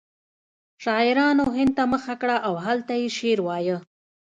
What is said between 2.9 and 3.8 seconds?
یې شعر وایه